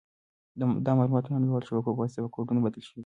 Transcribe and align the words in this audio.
دا 0.85 0.91
معلومات 0.97 1.23
د 1.25 1.29
نړیوالو 1.35 1.67
شبکو 1.69 1.89
په 1.95 1.99
واسطه 2.01 2.19
په 2.23 2.29
کوډونو 2.35 2.63
بدل 2.65 2.81
شوي 2.87 2.97
دي. 2.97 2.99